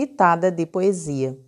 [0.00, 1.38] Pitada de Poesia.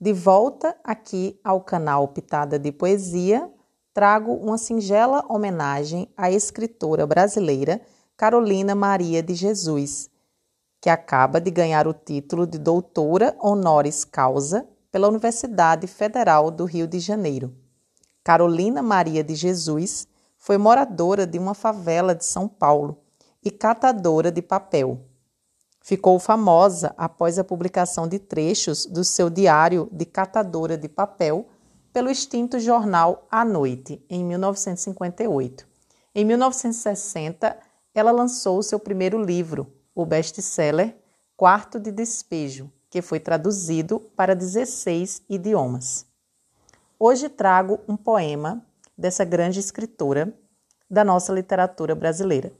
[0.00, 3.48] De volta aqui ao canal Pitada de Poesia,
[3.92, 7.80] trago uma singela homenagem à escritora brasileira
[8.16, 10.10] Carolina Maria de Jesus,
[10.80, 16.88] que acaba de ganhar o título de doutora honoris causa pela Universidade Federal do Rio
[16.88, 17.54] de Janeiro.
[18.24, 22.98] Carolina Maria de Jesus foi moradora de uma favela de São Paulo
[23.40, 25.13] e catadora de papel.
[25.86, 31.46] Ficou famosa após a publicação de trechos do seu diário de catadora de papel
[31.92, 35.68] pelo extinto jornal A Noite, em 1958.
[36.14, 37.54] Em 1960,
[37.94, 40.96] ela lançou seu primeiro livro, o best-seller
[41.36, 46.06] Quarto de Despejo, que foi traduzido para 16 idiomas.
[46.98, 48.64] Hoje trago um poema
[48.96, 50.32] dessa grande escritora
[50.88, 52.50] da nossa literatura brasileira.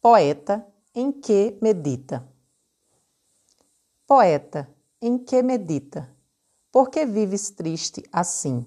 [0.00, 0.64] Poeta
[0.96, 2.24] em que medita.
[4.06, 4.72] Poeta,
[5.02, 6.08] em que medita?
[6.70, 8.64] Por que vives triste assim?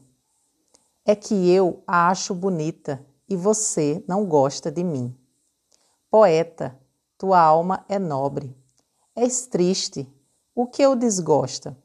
[1.05, 5.17] É que eu a acho bonita e você não gosta de mim.
[6.11, 6.77] Poeta,
[7.17, 8.53] tua alma é nobre.
[9.15, 10.05] És triste,
[10.53, 11.77] o que eu desgosta?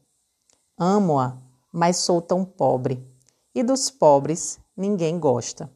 [0.76, 3.06] Amo-a, mas sou tão pobre,
[3.54, 5.72] e dos pobres ninguém gosta.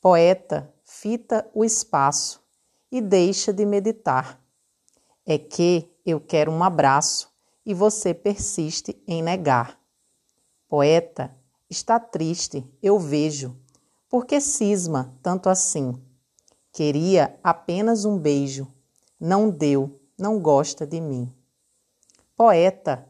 [0.00, 2.41] Poeta, fita o espaço,
[2.92, 4.38] e deixa de meditar.
[5.24, 7.32] É que eu quero um abraço
[7.64, 9.80] e você persiste em negar.
[10.68, 11.34] Poeta,
[11.70, 13.56] está triste, eu vejo.
[14.10, 15.94] Por que cisma tanto assim?
[16.70, 18.70] Queria apenas um beijo.
[19.18, 21.32] Não deu, não gosta de mim.
[22.36, 23.08] Poeta,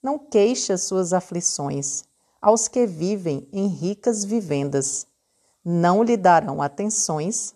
[0.00, 2.04] não queixa suas aflições
[2.40, 5.06] aos que vivem em ricas vivendas.
[5.64, 7.54] Não lhe darão atenções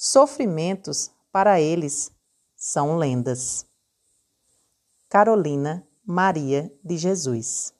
[0.00, 2.12] Sofrimentos, para eles,
[2.54, 3.66] são lendas.
[5.08, 7.74] Carolina Maria de Jesus.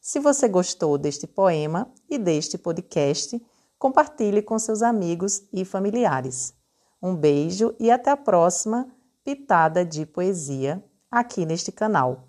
[0.00, 3.38] Se você gostou deste poema e deste podcast,
[3.78, 6.54] compartilhe com seus amigos e familiares.
[7.02, 8.88] Um beijo e até a próxima
[9.22, 12.26] pitada de poesia aqui neste canal.